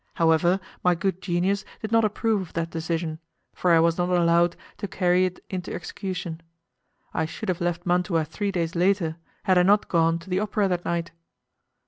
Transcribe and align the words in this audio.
However, 0.15 0.59
my 0.83 0.95
good 0.95 1.21
genius 1.21 1.63
did 1.79 1.91
not 1.91 2.03
approve 2.03 2.41
of 2.41 2.53
that 2.53 2.71
decision, 2.71 3.19
for 3.53 3.69
I 3.71 3.79
was 3.79 3.99
not 3.99 4.09
allowed 4.09 4.55
to 4.79 4.87
carry 4.87 5.25
it 5.25 5.45
into 5.47 5.71
execution. 5.71 6.41
I 7.13 7.25
should 7.25 7.49
have 7.49 7.61
left 7.61 7.85
Mantua 7.85 8.25
three 8.25 8.51
days 8.51 8.73
later, 8.73 9.17
had 9.43 9.59
I 9.59 9.61
not 9.61 9.89
gone 9.89 10.17
to 10.17 10.29
the 10.31 10.39
opera 10.39 10.67
that 10.69 10.85
night. 10.85 11.11